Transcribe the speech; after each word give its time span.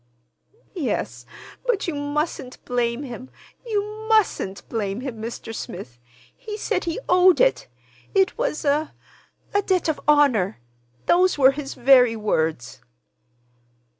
"Yes; 0.73 1.27
but 1.63 1.87
you 1.87 1.93
mustn't 1.93 2.65
blame 2.65 3.03
him, 3.03 3.29
you 3.63 3.83
mustn't 4.09 4.67
blame 4.67 5.01
him, 5.01 5.21
Mr. 5.21 5.53
Smith. 5.53 5.99
He 6.35 6.57
said 6.57 6.85
he 6.85 6.99
owed 7.07 7.39
it. 7.39 7.67
It 8.15 8.35
was 8.35 8.65
a—a 8.65 9.61
debt 9.61 9.87
of 9.89 9.99
honor. 10.07 10.57
Those 11.05 11.37
were 11.37 11.51
his 11.51 11.75
very 11.75 12.15
words." 12.15 12.81